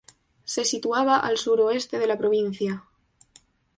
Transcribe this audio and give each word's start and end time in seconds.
Se 0.45 0.65
situaba 0.65 1.19
al 1.19 1.37
suroeste 1.37 1.99
de 1.99 2.07
la 2.07 2.17
provincia. 2.17 2.85